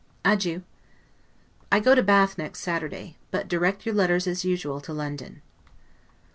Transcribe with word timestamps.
Adieu. 0.25 0.63
I 1.71 1.79
go 1.79 1.93
to 1.93 2.01
Bath 2.01 2.35
next 2.35 2.61
Saturday; 2.61 3.17
but 3.29 3.47
direct 3.47 3.85
your 3.85 3.93
letters, 3.93 4.25
as 4.25 4.43
usual, 4.43 4.81
to 4.81 4.93
London. 4.93 5.43